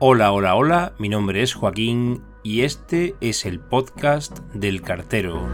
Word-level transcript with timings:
Hola, 0.00 0.30
hola, 0.30 0.54
hola, 0.54 0.92
mi 1.00 1.08
nombre 1.08 1.42
es 1.42 1.54
Joaquín 1.54 2.22
y 2.44 2.60
este 2.60 3.16
es 3.20 3.44
el 3.44 3.58
podcast 3.58 4.38
del 4.54 4.80
cartero. 4.80 5.48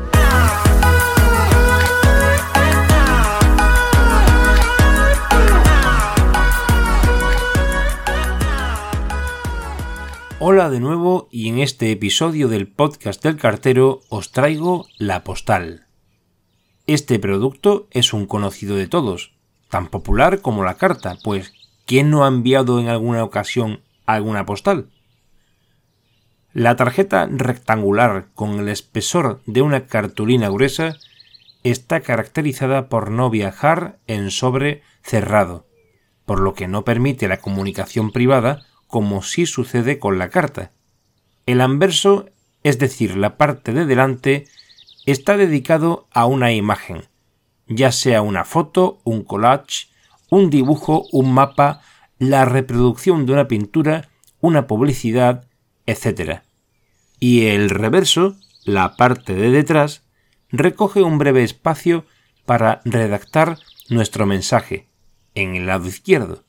Hola 10.40 10.68
de 10.68 10.78
nuevo 10.78 11.26
y 11.30 11.48
en 11.48 11.60
este 11.60 11.90
episodio 11.90 12.48
del 12.48 12.68
podcast 12.68 13.22
del 13.22 13.38
cartero 13.38 14.02
os 14.10 14.30
traigo 14.30 14.88
la 14.98 15.24
postal. 15.24 15.86
Este 16.86 17.18
producto 17.18 17.88
es 17.92 18.12
un 18.12 18.26
conocido 18.26 18.76
de 18.76 18.88
todos, 18.88 19.32
tan 19.70 19.88
popular 19.88 20.42
como 20.42 20.64
la 20.64 20.74
carta, 20.74 21.16
pues 21.24 21.54
¿quién 21.86 22.10
no 22.10 22.26
ha 22.26 22.28
enviado 22.28 22.78
en 22.78 22.88
alguna 22.88 23.24
ocasión 23.24 23.80
alguna 24.06 24.46
postal? 24.46 24.90
La 26.52 26.76
tarjeta 26.76 27.26
rectangular 27.30 28.28
con 28.34 28.60
el 28.60 28.68
espesor 28.68 29.42
de 29.46 29.62
una 29.62 29.86
cartulina 29.86 30.48
gruesa 30.48 30.96
está 31.64 32.00
caracterizada 32.00 32.88
por 32.88 33.10
no 33.10 33.30
viajar 33.30 33.98
en 34.06 34.30
sobre 34.30 34.82
cerrado, 35.02 35.66
por 36.26 36.40
lo 36.40 36.54
que 36.54 36.68
no 36.68 36.84
permite 36.84 37.26
la 37.26 37.38
comunicación 37.38 38.12
privada 38.12 38.66
como 38.86 39.22
sí 39.22 39.46
sucede 39.46 39.98
con 39.98 40.18
la 40.18 40.28
carta. 40.28 40.70
El 41.46 41.60
anverso, 41.60 42.26
es 42.62 42.78
decir, 42.78 43.16
la 43.16 43.36
parte 43.36 43.72
de 43.72 43.86
delante, 43.86 44.46
está 45.06 45.36
dedicado 45.36 46.06
a 46.12 46.26
una 46.26 46.52
imagen, 46.52 47.08
ya 47.66 47.90
sea 47.90 48.22
una 48.22 48.44
foto, 48.44 49.00
un 49.04 49.24
collage, 49.24 49.88
un 50.30 50.50
dibujo, 50.50 51.06
un 51.12 51.34
mapa, 51.34 51.82
la 52.18 52.44
reproducción 52.44 53.26
de 53.26 53.32
una 53.32 53.48
pintura, 53.48 54.08
una 54.40 54.66
publicidad, 54.66 55.48
etc. 55.86 56.40
Y 57.18 57.46
el 57.46 57.70
reverso, 57.70 58.36
la 58.64 58.96
parte 58.96 59.34
de 59.34 59.50
detrás, 59.50 60.02
recoge 60.50 61.02
un 61.02 61.18
breve 61.18 61.42
espacio 61.42 62.04
para 62.46 62.80
redactar 62.84 63.58
nuestro 63.88 64.26
mensaje 64.26 64.88
en 65.34 65.56
el 65.56 65.66
lado 65.66 65.88
izquierdo 65.88 66.44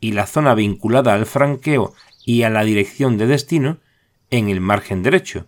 y 0.00 0.12
la 0.12 0.26
zona 0.26 0.54
vinculada 0.54 1.14
al 1.14 1.26
franqueo 1.26 1.94
y 2.24 2.42
a 2.42 2.50
la 2.50 2.64
dirección 2.64 3.16
de 3.16 3.26
destino 3.26 3.78
en 4.30 4.48
el 4.48 4.60
margen 4.60 5.02
derecho. 5.02 5.46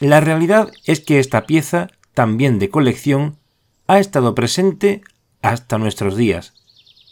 La 0.00 0.20
realidad 0.20 0.72
es 0.86 1.00
que 1.00 1.18
esta 1.18 1.46
pieza, 1.46 1.88
también 2.14 2.58
de 2.58 2.70
colección, 2.70 3.38
ha 3.86 3.98
estado 3.98 4.34
presente 4.34 5.02
hasta 5.42 5.78
nuestros 5.78 6.16
días, 6.16 6.61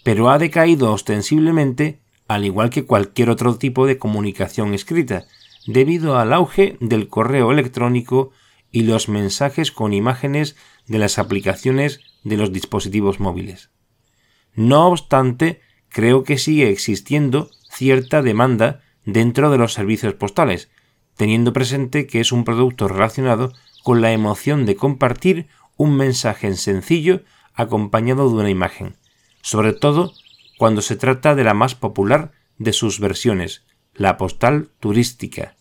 pero 0.03 0.31
ha 0.31 0.39
decaído 0.39 0.93
ostensiblemente 0.93 2.01
al 2.31 2.45
igual 2.45 2.71
que 2.71 2.85
cualquier 2.85 3.29
otro 3.29 3.57
tipo 3.57 3.89
de 3.89 3.99
comunicación 3.99 4.73
escrita, 4.73 5.25
debido 5.67 6.17
al 6.17 6.33
auge 6.33 6.77
del 6.81 7.09
correo 7.09 7.51
electrónico 7.51 8.31
y 8.71 8.83
los 8.85 9.09
mensajes 9.09 9.73
con 9.73 9.93
imágenes 9.93 10.55
de 10.87 10.99
las 10.99 11.19
aplicaciones 11.19 11.99
de 12.23 12.37
los 12.37 12.53
dispositivos 12.53 13.19
móviles. 13.19 13.71
No 14.55 14.87
obstante, 14.87 15.61
creo 15.89 16.23
que 16.23 16.39
sigue 16.39 16.71
existiendo 16.71 17.51
cierta 17.69 18.23
demanda 18.23 18.81
dentro 19.05 19.51
de 19.51 19.59
los 19.59 19.73
servicios 19.73 20.15
postales, 20.15 20.71
teniendo 21.17 21.53
presente 21.53 22.07
que 22.07 22.21
es 22.21 22.31
un 22.31 22.45
producto 22.45 22.87
relacionado 22.87 23.53
con 23.83 24.01
la 24.01 24.13
emoción 24.13 24.67
de 24.67 24.77
compartir 24.77 25.49
un 25.77 25.97
mensaje 25.97 26.55
sencillo 26.55 27.25
acompañado 27.55 28.29
de 28.29 28.37
una 28.37 28.51
imagen, 28.51 28.95
sobre 29.43 29.73
todo 29.73 30.13
cuando 30.59 30.83
se 30.83 30.97
trata 30.97 31.35
de 31.35 31.45
la 31.45 31.55
más 31.55 31.75
popular 31.75 32.33
de 32.59 32.73
sus 32.73 33.01
versiones, 33.01 33.65
la 33.95 34.17
postal 34.17 34.69
turística. 34.81 35.57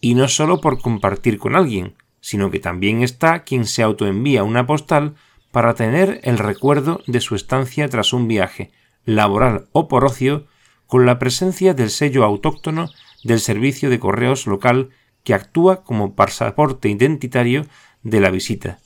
Y 0.00 0.14
no 0.14 0.28
solo 0.28 0.60
por 0.60 0.80
compartir 0.80 1.38
con 1.38 1.56
alguien, 1.56 1.94
sino 2.20 2.50
que 2.50 2.58
también 2.58 3.02
está 3.02 3.44
quien 3.44 3.66
se 3.66 3.82
autoenvía 3.82 4.42
una 4.42 4.66
postal 4.66 5.14
para 5.52 5.74
tener 5.74 6.20
el 6.24 6.38
recuerdo 6.38 7.02
de 7.06 7.20
su 7.20 7.34
estancia 7.34 7.88
tras 7.88 8.12
un 8.12 8.26
viaje, 8.26 8.72
laboral 9.04 9.68
o 9.72 9.88
por 9.88 10.04
ocio, 10.04 10.46
con 10.86 11.06
la 11.06 11.18
presencia 11.18 11.74
del 11.74 11.90
sello 11.90 12.24
autóctono 12.24 12.88
del 13.24 13.40
servicio 13.40 13.90
de 13.90 13.98
correos 13.98 14.46
local 14.46 14.90
que 15.22 15.34
actúa 15.34 15.82
como 15.82 16.14
pasaporte 16.14 16.88
identitario 16.88 17.66
de 18.02 18.20
la 18.20 18.30
visita. 18.30 18.78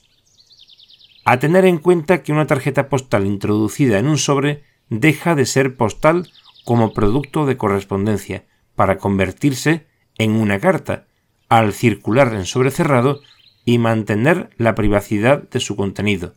A 1.29 1.37
tener 1.37 1.63
en 1.65 1.77
cuenta 1.77 2.23
que 2.23 2.31
una 2.31 2.47
tarjeta 2.47 2.89
postal 2.89 3.27
introducida 3.27 3.99
en 3.99 4.07
un 4.07 4.17
sobre 4.17 4.63
deja 4.89 5.35
de 5.35 5.45
ser 5.45 5.77
postal 5.77 6.27
como 6.65 6.91
producto 6.91 7.45
de 7.45 7.55
correspondencia 7.55 8.45
para 8.73 8.97
convertirse 8.97 9.85
en 10.17 10.31
una 10.31 10.59
carta, 10.59 11.05
al 11.47 11.73
circular 11.73 12.33
en 12.33 12.47
sobre 12.47 12.71
cerrado 12.71 13.21
y 13.63 13.77
mantener 13.77 14.49
la 14.57 14.73
privacidad 14.73 15.47
de 15.47 15.59
su 15.59 15.75
contenido. 15.75 16.33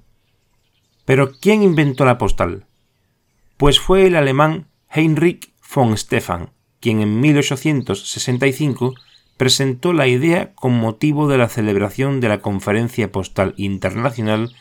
Pero 1.06 1.32
¿quién 1.40 1.62
inventó 1.62 2.04
la 2.04 2.18
postal? 2.18 2.66
Pues 3.56 3.80
fue 3.80 4.08
el 4.08 4.14
alemán 4.14 4.66
Heinrich 4.90 5.54
von 5.74 5.96
Stefan, 5.96 6.50
quien 6.80 7.00
en 7.00 7.18
1865 7.18 8.92
presentó 9.38 9.94
la 9.94 10.06
idea 10.06 10.52
con 10.52 10.78
motivo 10.78 11.28
de 11.28 11.38
la 11.38 11.48
celebración 11.48 12.20
de 12.20 12.28
la 12.28 12.40
Conferencia 12.42 13.10
Postal 13.10 13.54
Internacional 13.56 14.54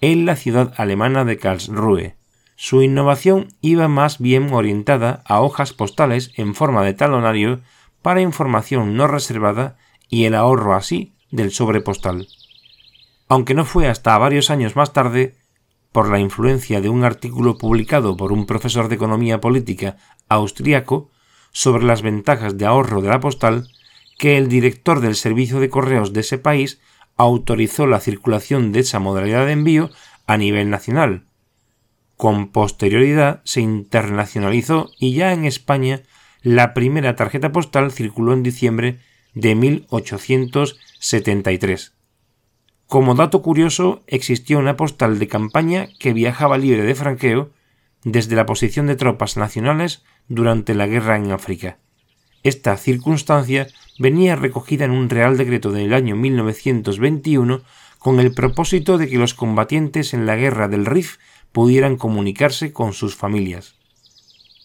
en 0.00 0.26
la 0.26 0.36
ciudad 0.36 0.72
alemana 0.76 1.24
de 1.24 1.38
Karlsruhe. 1.38 2.16
Su 2.56 2.82
innovación 2.82 3.48
iba 3.60 3.88
más 3.88 4.18
bien 4.18 4.52
orientada 4.52 5.22
a 5.24 5.40
hojas 5.40 5.72
postales 5.72 6.32
en 6.36 6.54
forma 6.54 6.84
de 6.84 6.94
talonario 6.94 7.60
para 8.02 8.20
información 8.20 8.96
no 8.96 9.06
reservada 9.06 9.76
y 10.08 10.24
el 10.24 10.34
ahorro 10.34 10.74
así 10.74 11.14
del 11.30 11.50
sobre 11.52 11.80
postal. 11.80 12.28
Aunque 13.28 13.54
no 13.54 13.64
fue 13.64 13.88
hasta 13.88 14.16
varios 14.18 14.50
años 14.50 14.76
más 14.76 14.92
tarde, 14.92 15.36
por 15.92 16.10
la 16.10 16.18
influencia 16.18 16.80
de 16.80 16.88
un 16.88 17.04
artículo 17.04 17.58
publicado 17.58 18.16
por 18.16 18.32
un 18.32 18.46
profesor 18.46 18.88
de 18.88 18.96
economía 18.96 19.40
política 19.40 19.96
austriaco 20.28 21.10
sobre 21.50 21.84
las 21.84 22.02
ventajas 22.02 22.56
de 22.58 22.66
ahorro 22.66 23.00
de 23.00 23.08
la 23.08 23.20
postal, 23.20 23.68
que 24.18 24.36
el 24.36 24.48
director 24.48 25.00
del 25.00 25.14
servicio 25.14 25.60
de 25.60 25.70
correos 25.70 26.12
de 26.12 26.20
ese 26.20 26.38
país 26.38 26.80
autorizó 27.18 27.86
la 27.86 28.00
circulación 28.00 28.72
de 28.72 28.80
esa 28.80 28.98
modalidad 28.98 29.44
de 29.44 29.52
envío 29.52 29.90
a 30.26 30.38
nivel 30.38 30.70
nacional, 30.70 31.28
con 32.18 32.48
posterioridad 32.48 33.40
se 33.44 33.60
internacionalizó 33.60 34.90
y 34.98 35.14
ya 35.14 35.32
en 35.32 35.44
España 35.44 36.02
la 36.42 36.74
primera 36.74 37.14
tarjeta 37.14 37.52
postal 37.52 37.92
circuló 37.92 38.32
en 38.32 38.42
diciembre 38.42 38.98
de 39.34 39.54
1873. 39.54 41.94
Como 42.88 43.14
dato 43.14 43.40
curioso, 43.40 44.02
existió 44.08 44.58
una 44.58 44.76
postal 44.76 45.20
de 45.20 45.28
campaña 45.28 45.90
que 46.00 46.12
viajaba 46.12 46.58
libre 46.58 46.82
de 46.82 46.96
franqueo 46.96 47.52
desde 48.02 48.34
la 48.34 48.46
posición 48.46 48.88
de 48.88 48.96
tropas 48.96 49.36
nacionales 49.36 50.02
durante 50.26 50.74
la 50.74 50.88
guerra 50.88 51.14
en 51.16 51.30
África. 51.30 51.78
Esta 52.42 52.76
circunstancia 52.76 53.68
venía 53.98 54.36
recogida 54.36 54.84
en 54.84 54.92
un 54.92 55.10
Real 55.10 55.36
Decreto 55.36 55.72
del 55.72 55.92
año 55.92 56.16
1921 56.16 57.62
con 57.98 58.20
el 58.20 58.32
propósito 58.32 58.96
de 58.96 59.08
que 59.08 59.18
los 59.18 59.34
combatientes 59.34 60.14
en 60.14 60.26
la 60.26 60.36
guerra 60.36 60.68
del 60.68 60.86
Rif 60.86 61.18
pudieran 61.52 61.96
comunicarse 61.96 62.72
con 62.72 62.92
sus 62.92 63.16
familias. 63.16 63.74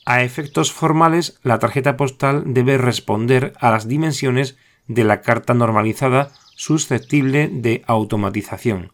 A 0.06 0.22
efectos 0.24 0.72
formales, 0.72 1.40
la 1.44 1.60
tarjeta 1.60 1.98
postal 1.98 2.44
debe 2.48 2.78
responder 2.78 3.54
a 3.60 3.72
las 3.72 3.88
dimensiones 3.88 4.58
de 4.88 5.04
la 5.04 5.22
carta 5.22 5.54
normalizada 5.54 6.32
susceptible 6.56 7.50
de 7.52 7.84
automatización. 7.88 8.92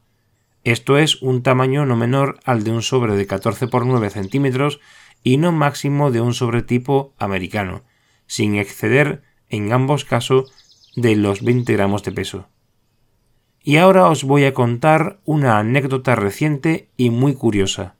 Esto 0.63 0.97
es 0.97 1.21
un 1.21 1.41
tamaño 1.41 1.85
no 1.85 1.95
menor 1.95 2.39
al 2.45 2.63
de 2.63 2.71
un 2.71 2.81
sobre 2.81 3.15
de 3.15 3.25
14 3.25 3.67
por 3.67 3.85
9 3.85 4.09
centímetros 4.09 4.79
y 5.23 5.37
no 5.37 5.51
máximo 5.51 6.11
de 6.11 6.21
un 6.21 6.33
sobre 6.33 6.61
tipo 6.61 7.13
americano, 7.17 7.83
sin 8.27 8.55
exceder 8.55 9.23
en 9.49 9.73
ambos 9.73 10.05
casos 10.05 10.51
de 10.95 11.15
los 11.15 11.43
20 11.43 11.73
gramos 11.73 12.03
de 12.03 12.11
peso. 12.11 12.47
Y 13.63 13.77
ahora 13.77 14.07
os 14.07 14.23
voy 14.23 14.45
a 14.45 14.53
contar 14.53 15.19
una 15.25 15.59
anécdota 15.59 16.15
reciente 16.15 16.89
y 16.97 17.09
muy 17.09 17.33
curiosa. 17.33 17.95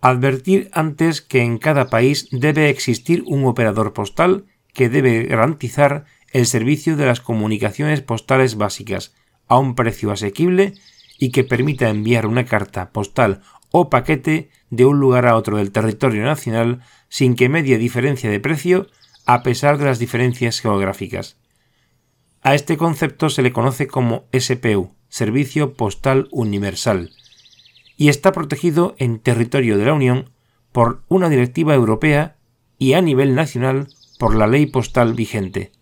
Advertir 0.00 0.70
antes 0.72 1.22
que 1.22 1.40
en 1.40 1.58
cada 1.58 1.88
país 1.88 2.28
debe 2.30 2.68
existir 2.68 3.22
un 3.26 3.44
operador 3.46 3.92
postal 3.92 4.44
que 4.72 4.88
debe 4.88 5.24
garantizar 5.24 6.04
el 6.32 6.46
servicio 6.46 6.96
de 6.96 7.06
las 7.06 7.20
comunicaciones 7.20 8.02
postales 8.02 8.56
básicas 8.56 9.14
a 9.46 9.58
un 9.58 9.74
precio 9.74 10.10
asequible 10.10 10.74
y 11.18 11.30
que 11.30 11.44
permita 11.44 11.88
enviar 11.88 12.26
una 12.26 12.44
carta 12.44 12.90
postal 12.90 13.40
o 13.70 13.88
paquete 13.88 14.50
de 14.70 14.84
un 14.84 14.98
lugar 14.98 15.26
a 15.26 15.36
otro 15.36 15.56
del 15.56 15.72
territorio 15.72 16.24
nacional 16.24 16.80
sin 17.08 17.34
que 17.34 17.48
medie 17.48 17.78
diferencia 17.78 18.30
de 18.30 18.40
precio 18.40 18.88
a 19.26 19.42
pesar 19.42 19.78
de 19.78 19.84
las 19.84 19.98
diferencias 19.98 20.60
geográficas. 20.60 21.38
A 22.42 22.54
este 22.54 22.76
concepto 22.76 23.30
se 23.30 23.42
le 23.42 23.52
conoce 23.52 23.86
como 23.86 24.24
SPU, 24.38 24.94
Servicio 25.08 25.74
Postal 25.74 26.28
Universal, 26.30 27.12
y 27.96 28.08
está 28.08 28.32
protegido 28.32 28.94
en 28.98 29.18
territorio 29.18 29.78
de 29.78 29.86
la 29.86 29.94
Unión 29.94 30.30
por 30.72 31.04
una 31.08 31.28
directiva 31.28 31.74
europea 31.74 32.36
y 32.78 32.94
a 32.94 33.00
nivel 33.00 33.34
nacional 33.34 33.88
por 34.18 34.34
la 34.34 34.46
ley 34.46 34.66
postal 34.66 35.14
vigente. 35.14 35.72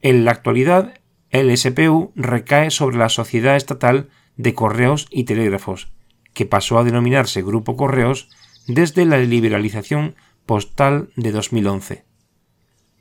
En 0.00 0.24
la 0.24 0.30
actualidad, 0.30 0.94
el 1.30 1.56
SPU 1.56 2.12
recae 2.16 2.70
sobre 2.70 2.96
la 2.96 3.08
Sociedad 3.08 3.56
Estatal 3.56 4.08
de 4.36 4.54
Correos 4.54 5.06
y 5.10 5.24
Telégrafos, 5.24 5.92
que 6.32 6.46
pasó 6.46 6.78
a 6.78 6.84
denominarse 6.84 7.42
Grupo 7.42 7.76
Correos 7.76 8.30
desde 8.66 9.04
la 9.04 9.18
liberalización 9.18 10.14
postal 10.46 11.10
de 11.16 11.32
2011. 11.32 12.09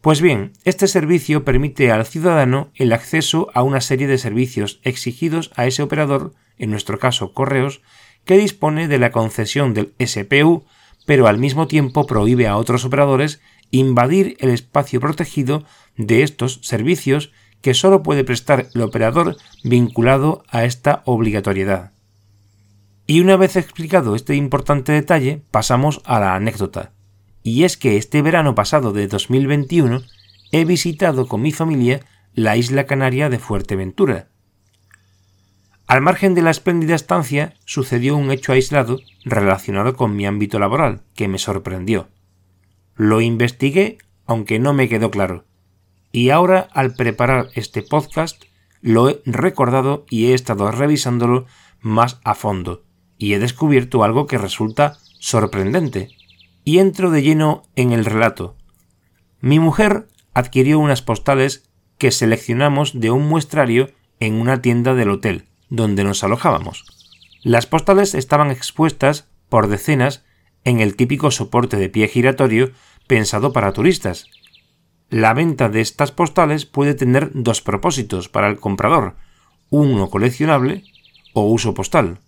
Pues 0.02 0.22
bien, 0.22 0.54
este 0.64 0.88
servicio 0.88 1.44
permite 1.44 1.92
al 1.92 2.06
ciudadano 2.06 2.72
el 2.76 2.94
acceso 2.94 3.50
a 3.54 3.64
una 3.64 3.82
serie 3.82 4.08
de 4.08 4.18
servicios 4.18 4.80
exigidos 4.84 5.52
a 5.56 5.66
ese 5.66 5.84
operador, 5.84 6.34
en 6.58 6.72
nuestro 6.72 7.00
caso 7.00 7.34
Correos, 7.34 7.82
que 8.24 8.38
dispone 8.38 8.88
de 8.88 8.98
la 8.98 9.12
concesión 9.12 9.74
del 9.74 9.94
SPU, 10.00 10.64
pero 11.06 11.28
al 11.28 11.38
mismo 11.38 11.68
tiempo 11.68 12.06
prohíbe 12.08 12.48
a 12.48 12.56
otros 12.56 12.86
operadores 12.86 13.42
invadir 13.72 14.38
el 14.40 14.52
espacio 14.52 15.02
protegido 15.02 15.66
de 15.98 16.24
estos 16.24 16.60
servicios 16.64 17.34
que 17.62 17.74
sólo 17.74 18.02
puede 18.02 18.24
prestar 18.24 18.68
el 18.74 18.82
operador 18.82 19.36
vinculado 19.66 20.44
a 20.48 20.64
esta 20.64 21.02
obligatoriedad. 21.06 21.92
Y 23.06 23.20
una 23.20 23.36
vez 23.36 23.58
explicado 23.58 24.16
este 24.16 24.36
importante 24.36 24.94
detalle, 24.94 25.44
pasamos 25.52 26.02
a 26.06 26.22
la 26.22 26.36
anécdota. 26.36 26.94
Y 27.50 27.64
es 27.64 27.78
que 27.78 27.98
este 27.98 28.22
verano 28.22 28.54
pasado 28.54 28.94
de 28.94 29.08
2021 29.08 30.04
he 30.52 30.66
visitado 30.66 31.28
con 31.28 31.42
mi 31.42 31.52
familia 31.52 32.02
la 32.36 32.58
isla 32.58 32.86
canaria 32.86 33.28
de 33.28 33.40
Fuerteventura. 33.40 34.28
Al 35.88 36.02
margen 36.02 36.36
de 36.36 36.44
la 36.44 36.52
espléndida 36.52 36.94
estancia 36.94 37.56
sucedió 37.66 38.16
un 38.18 38.30
hecho 38.30 38.52
aislado 38.52 39.00
relacionado 39.26 39.96
con 39.96 40.16
mi 40.16 40.28
ámbito 40.28 40.60
laboral 40.60 41.02
que 41.16 41.28
me 41.28 41.40
sorprendió. 41.40 42.10
Lo 42.94 43.20
investigué, 43.20 43.98
aunque 44.28 44.60
no 44.60 44.74
me 44.74 44.88
quedó 44.88 45.10
claro. 45.10 45.46
Y 46.12 46.30
ahora, 46.30 46.68
al 46.72 46.94
preparar 46.94 47.50
este 47.56 47.82
podcast, 47.82 48.44
lo 48.82 49.10
he 49.10 49.24
recordado 49.26 50.06
y 50.08 50.28
he 50.28 50.34
estado 50.36 50.70
revisándolo 50.70 51.48
más 51.82 52.20
a 52.24 52.36
fondo, 52.36 52.84
y 53.18 53.34
he 53.34 53.40
descubierto 53.40 54.04
algo 54.04 54.28
que 54.28 54.38
resulta 54.38 55.00
sorprendente. 55.18 56.19
Y 56.70 56.78
entro 56.78 57.10
de 57.10 57.24
lleno 57.24 57.64
en 57.76 57.94
el 57.94 58.06
relato. 58.06 58.56
Mi 59.42 59.58
mujer 59.58 60.08
adquirió 60.36 60.78
unas 60.78 61.02
postales 61.02 61.68
que 61.98 62.12
seleccionamos 62.12 63.00
de 63.00 63.10
un 63.10 63.28
muestrario 63.28 63.90
en 64.20 64.36
una 64.36 64.62
tienda 64.62 64.94
del 64.94 65.10
hotel, 65.10 65.48
donde 65.72 66.04
nos 66.04 66.24
alojábamos. 66.24 66.86
Las 67.42 67.66
postales 67.66 68.14
estaban 68.14 68.52
expuestas 68.52 69.32
por 69.50 69.68
decenas 69.68 70.24
en 70.64 70.80
el 70.80 70.96
típico 70.96 71.32
soporte 71.32 71.76
de 71.78 71.90
pie 71.90 72.08
giratorio 72.08 72.70
pensado 73.08 73.52
para 73.52 73.74
turistas, 73.74 74.28
la 75.10 75.34
venta 75.34 75.70
de 75.70 75.82
estas 75.82 76.12
postales 76.12 76.68
puede 76.68 76.94
tener 76.94 77.32
dos 77.34 77.64
propósitos 77.64 78.30
para 78.30 78.48
el 78.48 78.60
comprador, 78.60 79.16
uno 79.72 80.12
coleccionable 80.12 80.84
o 81.34 81.50
uso 81.50 81.74
postal. 81.74 82.20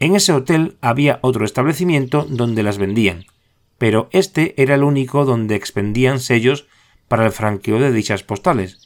En 0.00 0.16
ese 0.16 0.32
hotel 0.32 0.78
había 0.80 1.18
otro 1.20 1.44
establecimiento 1.44 2.26
donde 2.28 2.62
las 2.62 2.78
vendían, 2.78 3.26
pero 3.76 4.08
este 4.12 4.60
era 4.60 4.74
el 4.74 4.82
único 4.82 5.26
donde 5.26 5.56
expendían 5.56 6.20
sellos 6.20 6.66
para 7.06 7.26
el 7.26 7.32
franqueo 7.32 7.78
de 7.78 7.92
dichas 7.92 8.22
postales. 8.22 8.78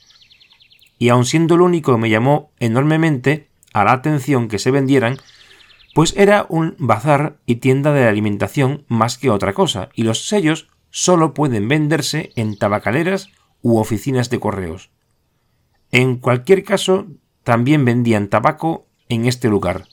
Y 0.98 1.10
aun 1.10 1.24
siendo 1.24 1.54
el 1.54 1.60
único 1.60 1.96
me 1.98 2.10
llamó 2.10 2.50
enormemente 2.58 3.48
a 3.72 3.84
la 3.84 3.92
atención 3.92 4.48
que 4.48 4.58
se 4.58 4.72
vendieran, 4.72 5.18
pues 5.94 6.14
era 6.16 6.46
un 6.48 6.74
bazar 6.78 7.38
y 7.46 7.56
tienda 7.56 7.92
de 7.92 8.08
alimentación 8.08 8.84
más 8.88 9.16
que 9.16 9.30
otra 9.30 9.52
cosa, 9.52 9.90
y 9.94 10.02
los 10.02 10.26
sellos 10.26 10.68
solo 10.90 11.32
pueden 11.32 11.68
venderse 11.68 12.32
en 12.34 12.58
tabacaleras 12.58 13.28
u 13.62 13.78
oficinas 13.78 14.30
de 14.30 14.40
correos. 14.40 14.90
En 15.92 16.16
cualquier 16.16 16.64
caso, 16.64 17.06
también 17.44 17.84
vendían 17.84 18.28
tabaco 18.28 18.88
en 19.08 19.26
este 19.26 19.48
lugar, 19.48 19.86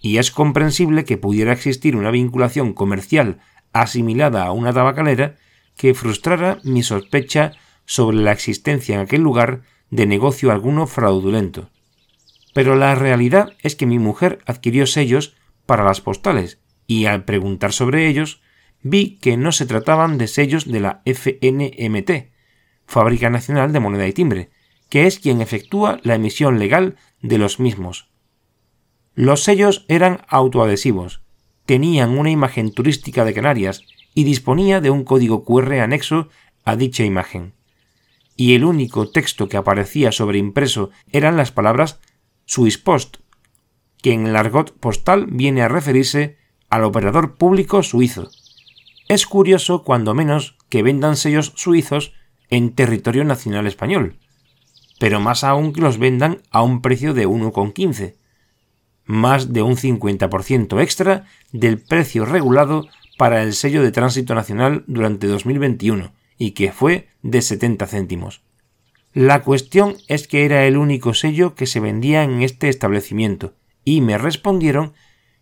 y 0.00 0.18
es 0.18 0.30
comprensible 0.30 1.04
que 1.04 1.18
pudiera 1.18 1.52
existir 1.52 1.96
una 1.96 2.10
vinculación 2.10 2.72
comercial 2.72 3.40
asimilada 3.72 4.44
a 4.44 4.52
una 4.52 4.72
tabacalera 4.72 5.36
que 5.76 5.94
frustrara 5.94 6.58
mi 6.64 6.82
sospecha 6.82 7.52
sobre 7.84 8.18
la 8.18 8.32
existencia 8.32 8.94
en 8.94 9.02
aquel 9.02 9.20
lugar 9.20 9.62
de 9.90 10.06
negocio 10.06 10.50
alguno 10.50 10.86
fraudulento. 10.86 11.70
Pero 12.54 12.74
la 12.74 12.94
realidad 12.94 13.52
es 13.62 13.76
que 13.76 13.86
mi 13.86 13.98
mujer 13.98 14.40
adquirió 14.46 14.86
sellos 14.86 15.36
para 15.66 15.84
las 15.84 16.00
postales, 16.00 16.60
y 16.86 17.06
al 17.06 17.24
preguntar 17.24 17.72
sobre 17.72 18.08
ellos, 18.08 18.42
vi 18.82 19.18
que 19.18 19.36
no 19.36 19.52
se 19.52 19.66
trataban 19.66 20.18
de 20.18 20.26
sellos 20.26 20.70
de 20.70 20.80
la 20.80 21.02
FNMT, 21.04 22.32
Fábrica 22.86 23.30
Nacional 23.30 23.72
de 23.72 23.80
Moneda 23.80 24.08
y 24.08 24.12
Timbre, 24.12 24.50
que 24.88 25.06
es 25.06 25.20
quien 25.20 25.40
efectúa 25.40 26.00
la 26.02 26.16
emisión 26.16 26.58
legal 26.58 26.96
de 27.22 27.38
los 27.38 27.60
mismos. 27.60 28.09
Los 29.20 29.44
sellos 29.44 29.84
eran 29.88 30.22
autoadhesivos, 30.28 31.20
tenían 31.66 32.16
una 32.16 32.30
imagen 32.30 32.72
turística 32.72 33.26
de 33.26 33.34
Canarias 33.34 33.84
y 34.14 34.24
disponía 34.24 34.80
de 34.80 34.88
un 34.88 35.04
código 35.04 35.44
QR 35.44 35.74
anexo 35.80 36.30
a 36.64 36.74
dicha 36.74 37.04
imagen. 37.04 37.52
Y 38.34 38.54
el 38.54 38.64
único 38.64 39.10
texto 39.10 39.46
que 39.46 39.58
aparecía 39.58 40.10
sobreimpreso 40.10 40.88
eran 41.12 41.36
las 41.36 41.52
palabras 41.52 42.00
Swisspost, 42.46 43.18
que 44.00 44.14
en 44.14 44.26
el 44.26 44.36
argot 44.36 44.72
postal 44.78 45.26
viene 45.26 45.60
a 45.60 45.68
referirse 45.68 46.38
al 46.70 46.84
operador 46.84 47.34
público 47.34 47.82
suizo. 47.82 48.30
Es 49.06 49.26
curioso, 49.26 49.84
cuando 49.84 50.14
menos, 50.14 50.56
que 50.70 50.82
vendan 50.82 51.18
sellos 51.18 51.52
suizos 51.56 52.14
en 52.48 52.74
territorio 52.74 53.24
nacional 53.24 53.66
español, 53.66 54.16
pero 54.98 55.20
más 55.20 55.44
aún 55.44 55.74
que 55.74 55.82
los 55.82 55.98
vendan 55.98 56.40
a 56.50 56.62
un 56.62 56.80
precio 56.80 57.12
de 57.12 57.28
1,15, 57.28 58.14
más 59.04 59.52
de 59.52 59.62
un 59.62 59.76
50% 59.76 60.80
extra 60.80 61.26
del 61.52 61.78
precio 61.78 62.24
regulado 62.24 62.88
para 63.18 63.42
el 63.42 63.54
sello 63.54 63.82
de 63.82 63.92
tránsito 63.92 64.34
nacional 64.34 64.84
durante 64.86 65.26
2021, 65.26 66.12
y 66.38 66.52
que 66.52 66.72
fue 66.72 67.08
de 67.22 67.42
70 67.42 67.86
céntimos. 67.86 68.42
La 69.12 69.42
cuestión 69.42 69.96
es 70.08 70.28
que 70.28 70.44
era 70.44 70.66
el 70.66 70.76
único 70.76 71.14
sello 71.14 71.54
que 71.54 71.66
se 71.66 71.80
vendía 71.80 72.22
en 72.22 72.42
este 72.42 72.68
establecimiento, 72.68 73.54
y 73.84 74.00
me 74.00 74.18
respondieron 74.18 74.94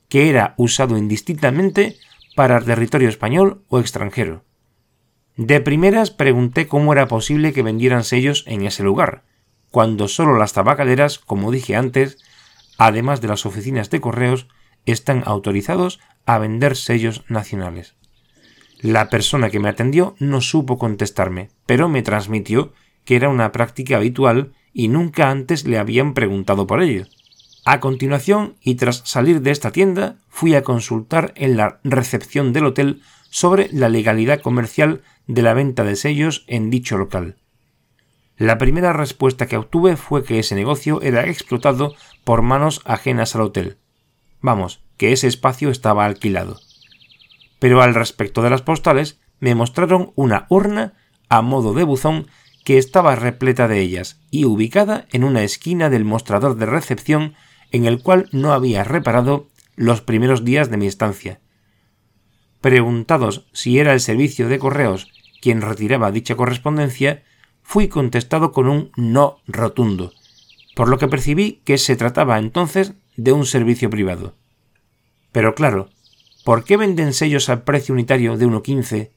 que 0.08 0.31
era 0.31 0.55
usado 0.56 0.96
indistintamente 0.96 1.96
para 2.34 2.60
territorio 2.60 3.08
español 3.08 3.62
o 3.69 3.78
extranjero. 3.78 4.44
De 5.36 5.60
primeras 5.60 6.10
pregunté 6.10 6.67
cómo 6.67 6.93
era 6.93 7.06
posible 7.06 7.53
que 7.53 7.62
vendieran 7.62 8.05
sellos 8.05 8.43
en 8.46 8.65
ese 8.65 8.82
lugar, 8.82 9.22
cuando 9.70 10.08
solo 10.08 10.36
las 10.36 10.53
tabacaleras, 10.53 11.19
como 11.19 11.53
dije 11.53 11.77
antes, 11.77 12.19
además 12.79 13.20
de 13.20 13.29
las 13.29 13.44
oficinas 13.44 13.91
de 13.91 14.01
correos, 14.01 14.49
están 14.87 15.23
autorizados 15.27 16.01
a 16.25 16.39
vender 16.39 16.77
sellos 16.77 17.25
nacionales. 17.29 17.97
La 18.81 19.11
persona 19.11 19.51
que 19.51 19.58
me 19.58 19.69
atendió 19.69 20.15
no 20.19 20.41
supo 20.41 20.79
contestarme, 20.79 21.51
pero 21.67 21.89
me 21.89 22.03
transmitió 22.03 22.73
que 23.05 23.17
era 23.17 23.29
una 23.29 23.53
práctica 23.53 23.97
habitual 23.97 24.53
y 24.73 24.89
nunca 24.89 25.31
antes 25.31 25.67
le 25.67 25.79
habían 25.79 26.15
preguntado 26.15 26.67
por 26.67 26.81
ello. 26.81 27.06
A 27.65 27.81
continuación, 27.81 28.56
y 28.63 28.77
tras 28.77 29.03
salir 29.05 29.43
de 29.43 29.51
esta 29.51 29.73
tienda, 29.73 30.17
fui 30.29 30.55
a 30.55 30.63
consultar 30.63 31.32
en 31.37 31.56
la 31.56 31.81
recepción 31.85 32.53
del 32.53 32.67
hotel 32.67 33.03
sobre 33.31 33.69
la 33.73 33.89
legalidad 33.89 34.41
comercial 34.41 35.03
de 35.27 35.43
la 35.43 35.55
venta 35.55 35.85
de 35.85 35.97
sellos 35.97 36.44
en 36.47 36.70
dicho 36.70 36.97
local. 36.97 37.37
La 38.39 38.57
primera 38.57 38.93
respuesta 38.93 39.47
que 39.47 39.57
obtuve 39.57 39.97
fue 39.97 40.23
que 40.23 40.39
ese 40.39 40.55
negocio 40.55 41.03
era 41.03 41.27
explotado 41.27 41.95
por 42.23 42.43
manos 42.43 42.81
ajenas 42.85 43.35
al 43.35 43.43
hotel. 43.43 43.79
Vamos, 44.41 44.81
que 44.97 45.13
ese 45.13 45.27
espacio 45.27 45.71
estaba 45.71 46.07
alquilado. 46.07 46.61
Pero 47.59 47.83
al 47.83 47.97
respecto 47.97 48.41
de 48.43 48.51
las 48.51 48.63
postales, 48.63 49.19
me 49.41 49.57
mostraron 49.57 50.13
una 50.15 50.47
urna 50.51 50.95
a 51.29 51.43
modo 51.43 51.75
de 51.75 51.83
buzón 51.83 52.29
que 52.65 52.79
estaba 52.79 53.17
repleta 53.17 53.67
de 53.67 53.81
ellas 53.81 54.21
y 54.31 54.45
ubicada 54.45 55.07
en 55.11 55.25
una 55.25 55.43
esquina 55.43 55.91
del 55.91 56.05
mostrador 56.05 56.57
de 56.57 56.67
recepción 56.67 57.35
en 57.73 57.87
el 57.87 58.01
cual 58.03 58.29
no 58.31 58.53
había 58.53 58.85
reparado 58.85 59.49
los 59.75 60.01
primeros 60.01 60.45
días 60.45 60.71
de 60.71 60.77
mi 60.77 60.87
estancia. 60.87 61.41
Preguntados 62.61 63.49
si 63.53 63.81
era 63.81 63.93
el 63.93 64.01
servicio 64.01 64.49
de 64.49 64.61
correos 64.61 65.11
quien 65.41 65.61
retiraba 65.61 66.11
dicha 66.11 66.37
correspondencia, 66.37 67.23
fui 67.69 67.89
contestado 67.89 68.51
con 68.51 68.67
un 68.67 68.93
no 68.96 69.43
rotundo, 69.46 70.15
por 70.75 70.89
lo 70.89 70.96
que 70.96 71.06
percibí 71.06 71.60
que 71.67 71.77
se 71.77 71.96
trataba 71.96 72.39
entonces 72.39 72.94
de 73.19 73.32
un 73.32 73.44
servicio 73.44 73.91
privado. 73.91 74.37
Pero 75.32 75.55
claro, 75.55 75.91
¿por 76.46 76.65
qué 76.65 76.79
venden 76.79 77.13
sellos 77.13 77.51
al 77.51 77.65
precio 77.65 77.93
unitario 77.93 78.39
de 78.39 78.46
1,15 78.46 79.10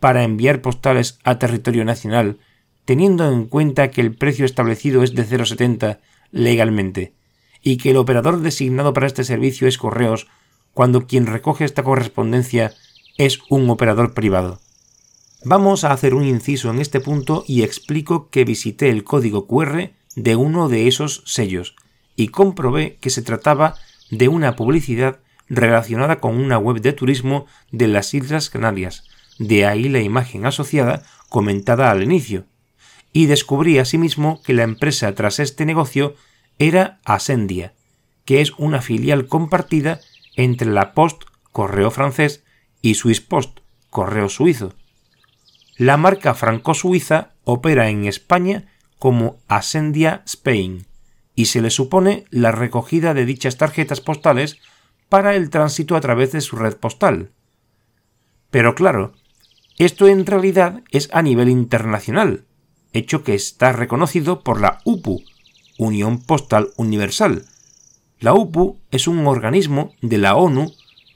para 0.00 0.22
enviar 0.22 0.62
postales 0.62 1.18
a 1.22 1.38
territorio 1.38 1.84
nacional, 1.84 2.38
teniendo 2.86 3.30
en 3.30 3.44
cuenta 3.44 3.90
que 3.90 4.00
el 4.00 4.14
precio 4.14 4.46
establecido 4.46 5.02
es 5.02 5.14
de 5.14 5.26
0,70 5.26 5.98
legalmente? 6.30 7.12
y 7.60 7.76
que 7.76 7.90
el 7.90 7.98
operador 7.98 8.40
designado 8.40 8.94
para 8.94 9.08
este 9.08 9.22
servicio 9.22 9.68
es 9.68 9.76
Correos, 9.76 10.28
cuando 10.72 11.06
quien 11.06 11.26
recoge 11.26 11.66
esta 11.66 11.82
correspondencia 11.82 12.72
es 13.18 13.40
un 13.50 13.68
operador 13.68 14.14
privado. 14.14 14.60
Vamos 15.44 15.84
a 15.84 15.92
hacer 15.92 16.14
un 16.14 16.24
inciso 16.24 16.68
en 16.70 16.80
este 16.80 16.98
punto 16.98 17.44
y 17.46 17.62
explico 17.62 18.28
que 18.28 18.44
visité 18.44 18.90
el 18.90 19.04
código 19.04 19.46
QR 19.46 19.92
de 20.16 20.34
uno 20.34 20.68
de 20.68 20.88
esos 20.88 21.22
sellos 21.26 21.76
y 22.16 22.28
comprobé 22.28 22.96
que 22.96 23.10
se 23.10 23.22
trataba 23.22 23.76
de 24.10 24.26
una 24.26 24.56
publicidad 24.56 25.20
relacionada 25.48 26.18
con 26.18 26.36
una 26.36 26.58
web 26.58 26.80
de 26.80 26.92
turismo 26.92 27.46
de 27.70 27.86
las 27.86 28.14
Islas 28.14 28.50
Canarias, 28.50 29.04
de 29.38 29.64
ahí 29.64 29.88
la 29.88 30.00
imagen 30.00 30.44
asociada 30.44 31.04
comentada 31.28 31.92
al 31.92 32.02
inicio, 32.02 32.44
y 33.12 33.26
descubrí 33.26 33.78
asimismo 33.78 34.42
que 34.42 34.54
la 34.54 34.64
empresa 34.64 35.14
tras 35.14 35.38
este 35.38 35.64
negocio 35.64 36.16
era 36.58 36.98
Asendia, 37.04 37.74
que 38.24 38.40
es 38.40 38.50
una 38.58 38.82
filial 38.82 39.28
compartida 39.28 40.00
entre 40.34 40.68
la 40.68 40.94
Post, 40.94 41.22
correo 41.52 41.92
francés, 41.92 42.42
y 42.82 42.94
Swiss 42.94 43.20
Post, 43.20 43.60
correo 43.88 44.28
suizo. 44.28 44.74
La 45.78 45.96
marca 45.96 46.34
franco-suiza 46.34 47.34
opera 47.44 47.88
en 47.88 48.04
España 48.04 48.66
como 48.98 49.38
Asendia 49.46 50.22
Spain 50.26 50.88
y 51.36 51.44
se 51.44 51.62
le 51.62 51.70
supone 51.70 52.24
la 52.30 52.50
recogida 52.50 53.14
de 53.14 53.24
dichas 53.24 53.58
tarjetas 53.58 54.00
postales 54.00 54.58
para 55.08 55.36
el 55.36 55.50
tránsito 55.50 55.94
a 55.94 56.00
través 56.00 56.32
de 56.32 56.40
su 56.40 56.56
red 56.56 56.76
postal. 56.76 57.30
Pero 58.50 58.74
claro, 58.74 59.12
esto 59.78 60.08
en 60.08 60.26
realidad 60.26 60.82
es 60.90 61.10
a 61.12 61.22
nivel 61.22 61.48
internacional, 61.48 62.44
hecho 62.92 63.22
que 63.22 63.36
está 63.36 63.70
reconocido 63.70 64.40
por 64.42 64.60
la 64.60 64.80
UPU, 64.84 65.22
Unión 65.78 66.20
Postal 66.20 66.70
Universal. 66.76 67.44
La 68.18 68.34
UPU 68.34 68.80
es 68.90 69.06
un 69.06 69.24
organismo 69.28 69.94
de 70.02 70.18
la 70.18 70.34
ONU 70.34 70.72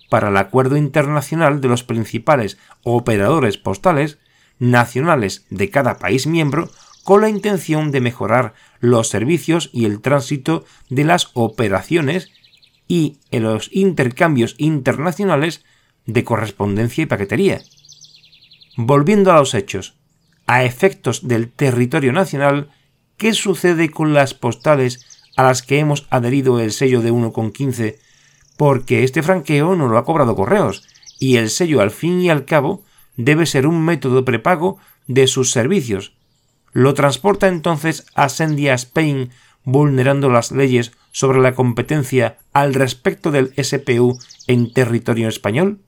para 0.08 0.28
el 0.28 0.36
Acuerdo 0.36 0.76
Internacional 0.76 1.60
de 1.60 1.66
los 1.66 1.82
principales 1.82 2.58
operadores 2.84 3.58
postales 3.58 4.20
nacionales 4.62 5.44
de 5.50 5.70
cada 5.70 5.98
país 5.98 6.28
miembro 6.28 6.70
con 7.02 7.20
la 7.20 7.28
intención 7.28 7.90
de 7.90 8.00
mejorar 8.00 8.54
los 8.78 9.08
servicios 9.08 9.70
y 9.72 9.86
el 9.86 10.00
tránsito 10.00 10.64
de 10.88 11.02
las 11.02 11.30
operaciones 11.34 12.30
y 12.86 13.18
en 13.32 13.42
los 13.42 13.70
intercambios 13.72 14.54
internacionales 14.58 15.64
de 16.06 16.22
correspondencia 16.22 17.02
y 17.02 17.06
paquetería. 17.06 17.60
Volviendo 18.76 19.32
a 19.32 19.36
los 19.36 19.54
hechos, 19.54 19.96
a 20.46 20.62
efectos 20.62 21.26
del 21.26 21.50
territorio 21.50 22.12
nacional, 22.12 22.70
¿qué 23.16 23.34
sucede 23.34 23.90
con 23.90 24.14
las 24.14 24.32
postales 24.32 25.04
a 25.36 25.42
las 25.42 25.62
que 25.62 25.80
hemos 25.80 26.06
adherido 26.10 26.60
el 26.60 26.70
sello 26.70 27.02
de 27.02 27.12
1,15? 27.12 27.98
Porque 28.56 29.02
este 29.02 29.24
franqueo 29.24 29.74
no 29.74 29.88
lo 29.88 29.98
ha 29.98 30.04
cobrado 30.04 30.36
correos, 30.36 30.86
y 31.18 31.36
el 31.36 31.50
sello 31.50 31.80
al 31.80 31.90
fin 31.90 32.20
y 32.20 32.30
al 32.30 32.44
cabo 32.44 32.84
debe 33.16 33.46
ser 33.46 33.66
un 33.66 33.84
método 33.84 34.24
prepago 34.24 34.78
de 35.06 35.26
sus 35.26 35.50
servicios. 35.50 36.14
¿Lo 36.72 36.94
transporta 36.94 37.48
entonces 37.48 38.06
a 38.14 38.28
Sendia 38.28 38.74
Spain 38.74 39.30
vulnerando 39.64 40.30
las 40.30 40.50
leyes 40.50 40.92
sobre 41.12 41.40
la 41.40 41.54
competencia 41.54 42.38
al 42.52 42.74
respecto 42.74 43.30
del 43.30 43.52
SPU 43.62 44.18
en 44.46 44.72
territorio 44.72 45.28
español? 45.28 45.80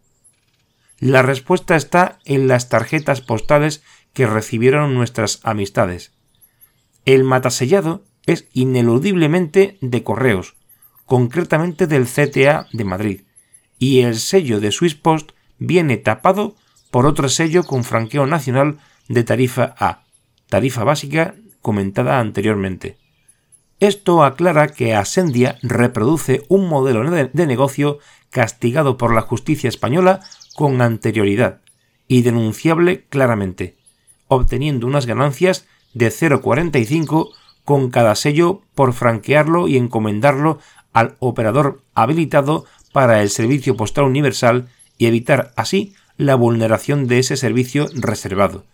La 0.98 1.22
respuesta 1.22 1.74
está 1.74 2.18
en 2.24 2.46
las 2.46 2.68
tarjetas 2.68 3.20
postales 3.20 3.82
que 4.12 4.26
recibieron 4.26 4.94
nuestras 4.94 5.40
amistades. 5.42 6.12
El 7.04 7.24
matasellado 7.24 8.04
es 8.26 8.46
ineludiblemente 8.52 9.76
de 9.80 10.02
correos, 10.02 10.54
concretamente 11.04 11.86
del 11.86 12.06
CTA 12.06 12.68
de 12.72 12.84
Madrid, 12.84 13.20
y 13.78 14.00
el 14.00 14.16
sello 14.16 14.60
de 14.60 14.72
Swiss 14.72 14.94
Post 14.94 15.32
viene 15.58 15.96
tapado 15.96 16.56
por 16.94 17.06
otro 17.06 17.28
sello 17.28 17.64
con 17.64 17.82
franqueo 17.82 18.24
nacional 18.24 18.78
de 19.08 19.24
tarifa 19.24 19.74
A, 19.80 20.04
tarifa 20.48 20.84
básica 20.84 21.34
comentada 21.60 22.20
anteriormente. 22.20 22.98
Esto 23.80 24.22
aclara 24.22 24.68
que 24.68 24.94
Asendia 24.94 25.58
reproduce 25.60 26.44
un 26.48 26.68
modelo 26.68 27.02
de 27.10 27.46
negocio 27.48 27.98
castigado 28.30 28.96
por 28.96 29.12
la 29.12 29.22
justicia 29.22 29.66
española 29.66 30.20
con 30.54 30.80
anterioridad 30.82 31.62
y 32.06 32.22
denunciable 32.22 33.06
claramente, 33.08 33.76
obteniendo 34.28 34.86
unas 34.86 35.06
ganancias 35.06 35.66
de 35.94 36.12
0,45 36.12 37.30
con 37.64 37.90
cada 37.90 38.14
sello 38.14 38.62
por 38.76 38.92
franquearlo 38.92 39.66
y 39.66 39.78
encomendarlo 39.78 40.60
al 40.92 41.16
operador 41.18 41.82
habilitado 41.96 42.66
para 42.92 43.20
el 43.20 43.30
servicio 43.30 43.76
postal 43.76 44.04
universal 44.04 44.68
y 44.96 45.06
evitar 45.06 45.52
así 45.56 45.96
la 46.16 46.34
vulneración 46.34 47.06
de 47.06 47.18
ese 47.18 47.36
servicio 47.36 47.88
reservado, 47.94 48.64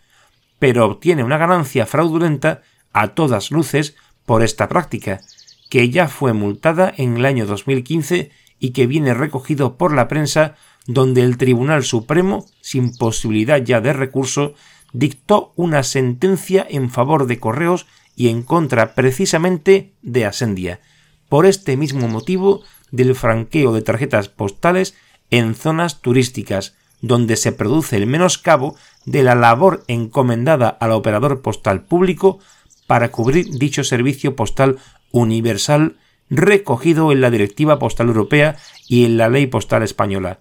pero 0.59 0.85
obtiene 0.85 1.23
una 1.23 1.37
ganancia 1.37 1.85
fraudulenta 1.85 2.61
a 2.93 3.09
todas 3.09 3.51
luces 3.51 3.95
por 4.25 4.43
esta 4.43 4.69
práctica, 4.69 5.21
que 5.69 5.89
ya 5.89 6.07
fue 6.07 6.33
multada 6.33 6.93
en 6.95 7.17
el 7.17 7.25
año 7.25 7.45
2015 7.45 8.31
y 8.59 8.71
que 8.71 8.87
viene 8.87 9.13
recogido 9.13 9.77
por 9.77 9.93
la 9.93 10.07
prensa 10.07 10.55
donde 10.85 11.23
el 11.23 11.37
Tribunal 11.37 11.83
Supremo, 11.83 12.45
sin 12.61 12.95
posibilidad 12.95 13.57
ya 13.57 13.81
de 13.81 13.93
recurso, 13.93 14.53
dictó 14.93 15.53
una 15.55 15.83
sentencia 15.83 16.65
en 16.69 16.89
favor 16.89 17.27
de 17.27 17.39
Correos 17.39 17.87
y 18.15 18.29
en 18.29 18.43
contra 18.43 18.93
precisamente 18.93 19.93
de 20.01 20.25
Asendia, 20.25 20.81
por 21.29 21.45
este 21.45 21.77
mismo 21.77 22.07
motivo 22.07 22.61
del 22.91 23.15
franqueo 23.15 23.73
de 23.73 23.81
tarjetas 23.81 24.27
postales 24.27 24.95
en 25.29 25.55
zonas 25.55 26.01
turísticas, 26.01 26.75
donde 27.01 27.35
se 27.35 27.51
produce 27.51 27.97
el 27.97 28.07
menoscabo 28.07 28.75
de 29.05 29.23
la 29.23 29.35
labor 29.35 29.83
encomendada 29.87 30.69
al 30.69 30.91
operador 30.91 31.41
postal 31.41 31.83
público 31.83 32.39
para 32.87 33.09
cubrir 33.09 33.49
dicho 33.57 33.83
servicio 33.83 34.35
postal 34.35 34.77
universal 35.11 35.97
recogido 36.29 37.11
en 37.11 37.21
la 37.21 37.29
Directiva 37.29 37.77
Postal 37.77 38.07
Europea 38.07 38.57
y 38.87 39.05
en 39.05 39.17
la 39.17 39.29
Ley 39.29 39.47
Postal 39.47 39.83
Española. 39.83 40.39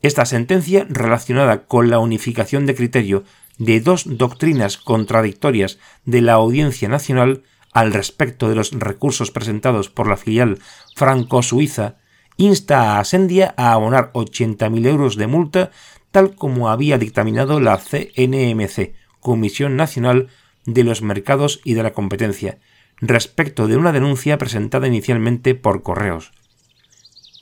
Esta 0.00 0.24
sentencia, 0.24 0.86
relacionada 0.88 1.66
con 1.66 1.90
la 1.90 1.98
unificación 1.98 2.66
de 2.66 2.74
criterio 2.74 3.24
de 3.58 3.80
dos 3.80 4.04
doctrinas 4.06 4.78
contradictorias 4.78 5.78
de 6.04 6.22
la 6.22 6.34
Audiencia 6.34 6.88
Nacional 6.88 7.42
al 7.72 7.92
respecto 7.92 8.48
de 8.48 8.54
los 8.54 8.72
recursos 8.72 9.30
presentados 9.30 9.90
por 9.90 10.08
la 10.08 10.16
filial 10.16 10.58
franco-suiza, 10.94 11.96
insta 12.38 12.94
a 12.94 13.00
Asendia 13.00 13.52
a 13.56 13.72
abonar 13.72 14.12
80.000 14.14 14.86
euros 14.86 15.16
de 15.16 15.26
multa, 15.26 15.70
tal 16.10 16.34
como 16.34 16.70
había 16.70 16.96
dictaminado 16.96 17.60
la 17.60 17.76
CNMC, 17.76 18.94
Comisión 19.20 19.76
Nacional 19.76 20.28
de 20.64 20.84
los 20.84 21.02
Mercados 21.02 21.60
y 21.64 21.74
de 21.74 21.82
la 21.82 21.92
Competencia, 21.92 22.58
respecto 23.00 23.66
de 23.66 23.76
una 23.76 23.92
denuncia 23.92 24.38
presentada 24.38 24.86
inicialmente 24.86 25.54
por 25.54 25.82
correos. 25.82 26.32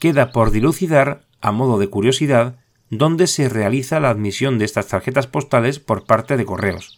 Queda 0.00 0.32
por 0.32 0.50
dilucidar 0.50 1.26
a 1.40 1.52
modo 1.52 1.78
de 1.78 1.88
curiosidad, 1.88 2.56
dónde 2.88 3.26
se 3.26 3.48
realiza 3.48 4.00
la 4.00 4.10
admisión 4.10 4.58
de 4.58 4.64
estas 4.64 4.88
tarjetas 4.88 5.26
postales 5.26 5.78
por 5.78 6.04
parte 6.04 6.36
de 6.36 6.44
correos. 6.44 6.96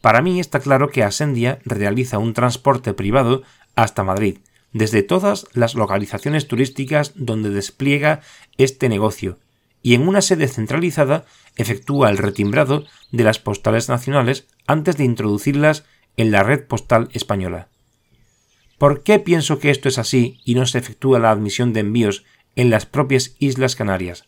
Para 0.00 0.20
mí 0.20 0.40
está 0.40 0.60
claro 0.60 0.90
que 0.90 1.02
Asendia 1.02 1.60
realiza 1.64 2.18
un 2.18 2.34
transporte 2.34 2.92
privado 2.92 3.42
hasta 3.76 4.02
Madrid, 4.02 4.38
desde 4.74 5.02
todas 5.02 5.46
las 5.54 5.74
localizaciones 5.74 6.46
turísticas 6.46 7.12
donde 7.14 7.48
despliega 7.48 8.20
este 8.58 8.90
negocio, 8.90 9.38
y 9.82 9.94
en 9.94 10.06
una 10.06 10.20
sede 10.20 10.48
centralizada 10.48 11.24
efectúa 11.56 12.10
el 12.10 12.18
retimbrado 12.18 12.84
de 13.10 13.24
las 13.24 13.38
postales 13.38 13.88
nacionales 13.88 14.46
antes 14.66 14.98
de 14.98 15.04
introducirlas 15.04 15.84
en 16.18 16.30
la 16.30 16.42
red 16.42 16.66
postal 16.66 17.08
española. 17.14 17.68
¿Por 18.76 19.02
qué 19.02 19.18
pienso 19.18 19.58
que 19.58 19.70
esto 19.70 19.88
es 19.88 19.96
así 19.96 20.40
y 20.44 20.54
no 20.54 20.66
se 20.66 20.76
efectúa 20.76 21.18
la 21.18 21.30
admisión 21.30 21.72
de 21.72 21.80
envíos 21.80 22.24
en 22.56 22.70
las 22.70 22.86
propias 22.86 23.34
Islas 23.38 23.76
Canarias. 23.76 24.24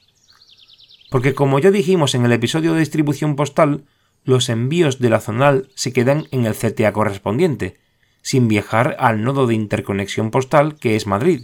Porque 1.10 1.34
como 1.34 1.58
ya 1.58 1.70
dijimos 1.70 2.14
en 2.14 2.24
el 2.24 2.32
episodio 2.32 2.72
de 2.72 2.80
distribución 2.80 3.36
postal, 3.36 3.84
los 4.24 4.48
envíos 4.48 4.98
de 4.98 5.10
la 5.10 5.20
zonal 5.20 5.68
se 5.74 5.92
quedan 5.92 6.26
en 6.32 6.46
el 6.46 6.54
CTA 6.54 6.92
correspondiente, 6.92 7.78
sin 8.26 8.48
viajar 8.48 8.96
al 8.98 9.22
nodo 9.22 9.46
de 9.46 9.54
interconexión 9.54 10.32
postal 10.32 10.74
que 10.74 10.96
es 10.96 11.06
Madrid. 11.06 11.42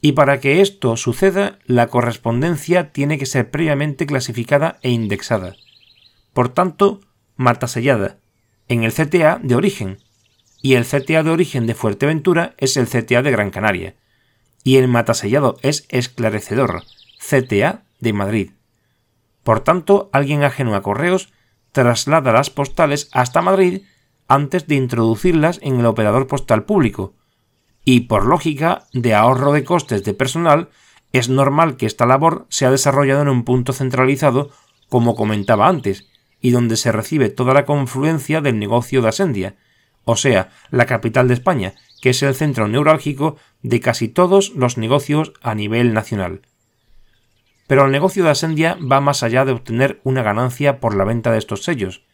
Y 0.00 0.12
para 0.12 0.40
que 0.40 0.62
esto 0.62 0.96
suceda, 0.96 1.58
la 1.66 1.88
correspondencia 1.88 2.90
tiene 2.90 3.18
que 3.18 3.26
ser 3.26 3.50
previamente 3.50 4.06
clasificada 4.06 4.78
e 4.80 4.88
indexada. 4.88 5.56
Por 6.32 6.48
tanto, 6.48 7.02
sellada 7.66 8.16
en 8.68 8.82
el 8.82 8.94
CTA 8.94 9.40
de 9.42 9.56
origen, 9.56 9.98
y 10.62 10.72
el 10.72 10.86
CTA 10.86 11.22
de 11.22 11.30
origen 11.32 11.66
de 11.66 11.74
Fuerteventura 11.74 12.54
es 12.56 12.78
el 12.78 12.88
CTA 12.88 13.20
de 13.20 13.30
Gran 13.30 13.50
Canaria 13.50 13.94
y 14.64 14.78
el 14.78 14.88
matasellado 14.88 15.58
es 15.60 15.84
esclarecedor, 15.90 16.84
CTA 17.18 17.82
de 18.00 18.14
Madrid. 18.14 18.50
Por 19.44 19.60
tanto, 19.60 20.08
alguien 20.14 20.44
ajeno 20.44 20.74
a 20.74 20.80
correos 20.80 21.30
traslada 21.72 22.32
las 22.32 22.48
postales 22.48 23.10
hasta 23.12 23.42
Madrid 23.42 23.82
antes 24.28 24.66
de 24.66 24.76
introducirlas 24.76 25.58
en 25.62 25.80
el 25.80 25.86
operador 25.86 26.26
postal 26.26 26.64
público, 26.64 27.14
y 27.84 28.00
por 28.00 28.26
lógica 28.26 28.86
de 28.92 29.14
ahorro 29.14 29.52
de 29.52 29.64
costes 29.64 30.04
de 30.04 30.12
personal, 30.12 30.68
es 31.12 31.28
normal 31.28 31.76
que 31.76 31.86
esta 31.86 32.06
labor 32.06 32.46
sea 32.50 32.70
desarrollada 32.70 33.22
en 33.22 33.28
un 33.28 33.44
punto 33.44 33.72
centralizado, 33.72 34.50
como 34.88 35.16
comentaba 35.16 35.68
antes, 35.68 36.06
y 36.40 36.50
donde 36.50 36.76
se 36.76 36.92
recibe 36.92 37.30
toda 37.30 37.54
la 37.54 37.64
confluencia 37.64 38.40
del 38.40 38.58
negocio 38.58 39.02
de 39.02 39.08
Asendia, 39.08 39.56
o 40.04 40.16
sea, 40.16 40.50
la 40.70 40.86
capital 40.86 41.28
de 41.28 41.34
España, 41.34 41.74
que 42.00 42.10
es 42.10 42.22
el 42.22 42.34
centro 42.34 42.68
neurálgico 42.68 43.36
de 43.62 43.80
casi 43.80 44.08
todos 44.08 44.50
los 44.54 44.78
negocios 44.78 45.32
a 45.42 45.54
nivel 45.54 45.92
nacional. 45.92 46.42
Pero 47.66 47.84
el 47.84 47.92
negocio 47.92 48.24
de 48.24 48.30
Asendia 48.30 48.78
va 48.80 49.00
más 49.00 49.22
allá 49.22 49.44
de 49.44 49.52
obtener 49.52 50.00
una 50.04 50.22
ganancia 50.22 50.80
por 50.80 50.94
la 50.94 51.04
venta 51.04 51.32
de 51.32 51.38
estos 51.38 51.64
sellos, 51.64 52.04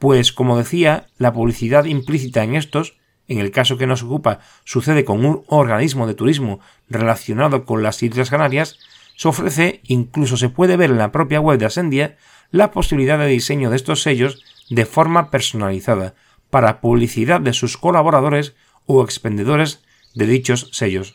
pues, 0.00 0.32
como 0.32 0.56
decía, 0.56 1.06
la 1.18 1.32
publicidad 1.32 1.84
implícita 1.84 2.42
en 2.42 2.56
estos, 2.56 2.96
en 3.28 3.38
el 3.38 3.50
caso 3.50 3.76
que 3.76 3.86
nos 3.86 4.02
ocupa, 4.02 4.40
sucede 4.64 5.04
con 5.04 5.24
un 5.26 5.44
organismo 5.46 6.06
de 6.06 6.14
turismo 6.14 6.58
relacionado 6.88 7.66
con 7.66 7.82
las 7.82 8.02
Islas 8.02 8.30
Canarias, 8.30 8.78
se 9.14 9.28
ofrece, 9.28 9.82
incluso 9.84 10.38
se 10.38 10.48
puede 10.48 10.78
ver 10.78 10.90
en 10.90 10.96
la 10.96 11.12
propia 11.12 11.40
web 11.40 11.58
de 11.58 11.66
Asendia, 11.66 12.16
la 12.50 12.70
posibilidad 12.70 13.18
de 13.18 13.26
diseño 13.26 13.68
de 13.68 13.76
estos 13.76 14.02
sellos 14.02 14.42
de 14.70 14.86
forma 14.86 15.30
personalizada, 15.30 16.14
para 16.48 16.80
publicidad 16.80 17.42
de 17.42 17.52
sus 17.52 17.76
colaboradores 17.76 18.54
o 18.86 19.04
expendedores 19.04 19.84
de 20.14 20.26
dichos 20.26 20.70
sellos. 20.72 21.14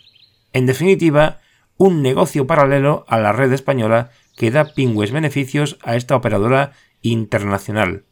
En 0.54 0.68
definitiva, 0.68 1.40
un 1.78 2.04
negocio 2.04 2.46
paralelo 2.46 3.04
a 3.08 3.18
la 3.18 3.34
red 3.34 3.52
española 3.52 4.12
que 4.38 4.52
da 4.52 4.76
pingües 4.76 5.12
beneficios 5.12 5.80
a 5.82 5.96
esta 5.96 6.16
operadora 6.16 6.74
internacional. 7.02 8.06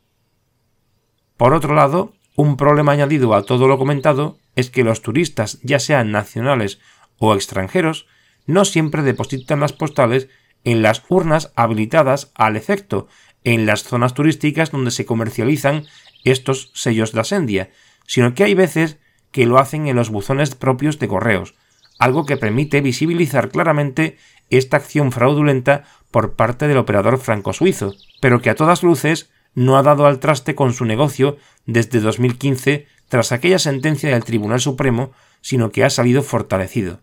Por 1.37 1.53
otro 1.53 1.75
lado, 1.75 2.13
un 2.35 2.57
problema 2.57 2.91
añadido 2.91 3.33
a 3.33 3.43
todo 3.43 3.67
lo 3.67 3.77
comentado 3.77 4.37
es 4.55 4.69
que 4.69 4.83
los 4.83 5.01
turistas, 5.01 5.59
ya 5.63 5.79
sean 5.79 6.11
nacionales 6.11 6.79
o 7.17 7.35
extranjeros, 7.35 8.07
no 8.45 8.65
siempre 8.65 9.01
depositan 9.01 9.59
las 9.59 9.73
postales 9.73 10.29
en 10.63 10.81
las 10.81 11.03
urnas 11.09 11.51
habilitadas 11.55 12.31
al 12.35 12.55
efecto 12.55 13.07
en 13.43 13.65
las 13.65 13.83
zonas 13.83 14.13
turísticas 14.13 14.71
donde 14.71 14.91
se 14.91 15.05
comercializan 15.05 15.85
estos 16.23 16.71
sellos 16.73 17.11
de 17.11 17.19
Asendia, 17.19 17.71
sino 18.07 18.33
que 18.33 18.43
hay 18.43 18.53
veces 18.53 18.99
que 19.31 19.45
lo 19.45 19.57
hacen 19.57 19.87
en 19.87 19.95
los 19.95 20.09
buzones 20.09 20.55
propios 20.55 20.99
de 20.99 21.07
correos, 21.07 21.55
algo 21.99 22.25
que 22.25 22.37
permite 22.37 22.81
visibilizar 22.81 23.49
claramente 23.49 24.17
esta 24.49 24.77
acción 24.77 25.11
fraudulenta 25.11 25.83
por 26.11 26.35
parte 26.35 26.67
del 26.67 26.77
operador 26.77 27.17
franco-suizo, 27.17 27.93
pero 28.21 28.41
que 28.41 28.49
a 28.49 28.55
todas 28.55 28.83
luces 28.83 29.31
no 29.55 29.77
ha 29.77 29.83
dado 29.83 30.05
al 30.05 30.19
traste 30.19 30.55
con 30.55 30.73
su 30.73 30.85
negocio 30.85 31.37
desde 31.65 31.99
2015 31.99 32.87
tras 33.07 33.31
aquella 33.31 33.59
sentencia 33.59 34.09
del 34.09 34.23
Tribunal 34.23 34.59
Supremo, 34.59 35.11
sino 35.41 35.71
que 35.71 35.83
ha 35.83 35.89
salido 35.89 36.23
fortalecido. 36.23 37.01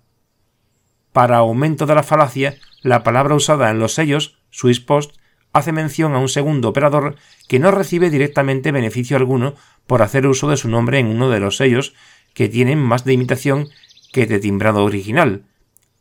Para 1.12 1.38
aumento 1.38 1.86
de 1.86 1.94
la 1.94 2.02
falacia, 2.02 2.56
la 2.82 3.02
palabra 3.02 3.34
usada 3.34 3.70
en 3.70 3.78
los 3.78 3.94
sellos, 3.94 4.38
Swiss 4.50 4.80
Post, 4.80 5.16
hace 5.52 5.72
mención 5.72 6.14
a 6.14 6.18
un 6.18 6.28
segundo 6.28 6.68
operador 6.68 7.16
que 7.48 7.58
no 7.58 7.70
recibe 7.70 8.10
directamente 8.10 8.72
beneficio 8.72 9.16
alguno 9.16 9.54
por 9.86 10.02
hacer 10.02 10.26
uso 10.26 10.48
de 10.48 10.56
su 10.56 10.68
nombre 10.68 10.98
en 10.98 11.06
uno 11.06 11.30
de 11.30 11.40
los 11.40 11.56
sellos 11.56 11.94
que 12.34 12.48
tienen 12.48 12.78
más 12.78 13.04
de 13.04 13.12
imitación 13.12 13.68
que 14.12 14.26
de 14.26 14.38
timbrado 14.38 14.84
original. 14.84 15.44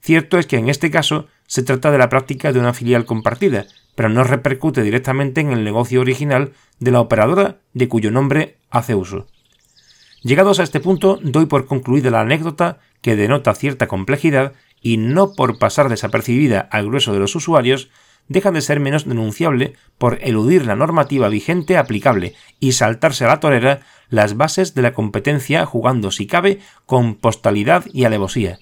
Cierto 0.01 0.37
es 0.37 0.45
que 0.45 0.57
en 0.57 0.69
este 0.69 0.91
caso 0.91 1.27
se 1.47 1.63
trata 1.63 1.91
de 1.91 1.97
la 1.97 2.09
práctica 2.09 2.53
de 2.53 2.59
una 2.59 2.73
filial 2.73 3.05
compartida, 3.05 3.65
pero 3.99 4.07
no 4.07 4.23
repercute 4.23 4.81
directamente 4.81 5.41
en 5.41 5.51
el 5.51 5.65
negocio 5.65 5.99
original 5.99 6.53
de 6.79 6.91
la 6.91 7.01
operadora 7.01 7.57
de 7.73 7.89
cuyo 7.89 8.11
nombre 8.11 8.55
hace 8.69 8.95
uso. 8.95 9.27
Llegados 10.23 10.61
a 10.61 10.63
este 10.63 10.79
punto, 10.79 11.19
doy 11.21 11.47
por 11.47 11.65
concluida 11.65 12.09
la 12.09 12.21
anécdota 12.21 12.79
que 13.01 13.17
denota 13.17 13.53
cierta 13.55 13.87
complejidad 13.87 14.53
y 14.81 14.95
no 14.95 15.33
por 15.33 15.59
pasar 15.59 15.89
desapercibida 15.89 16.61
al 16.61 16.85
grueso 16.85 17.11
de 17.11 17.19
los 17.19 17.35
usuarios, 17.35 17.89
deja 18.29 18.51
de 18.51 18.61
ser 18.61 18.79
menos 18.79 19.03
denunciable 19.03 19.73
por 19.97 20.17
eludir 20.21 20.65
la 20.65 20.77
normativa 20.77 21.27
vigente 21.27 21.75
aplicable 21.75 22.35
y 22.61 22.71
saltarse 22.71 23.25
a 23.25 23.27
la 23.27 23.41
torera 23.41 23.81
las 24.07 24.37
bases 24.37 24.75
de 24.75 24.81
la 24.81 24.93
competencia 24.93 25.65
jugando, 25.65 26.11
si 26.11 26.25
cabe, 26.25 26.59
con 26.85 27.15
postalidad 27.15 27.83
y 27.91 28.05
alevosía. 28.05 28.59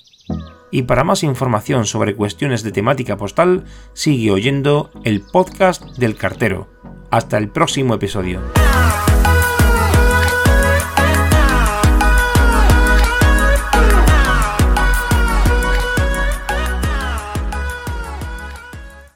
Y 0.71 0.83
para 0.83 1.03
más 1.03 1.23
información 1.23 1.85
sobre 1.85 2.15
cuestiones 2.15 2.63
de 2.63 2.71
temática 2.71 3.17
postal, 3.17 3.65
sigue 3.93 4.31
oyendo 4.31 4.91
el 5.03 5.21
podcast 5.21 5.83
del 5.97 6.15
cartero. 6.15 6.67
Hasta 7.09 7.37
el 7.37 7.49
próximo 7.49 7.93
episodio. 7.93 8.41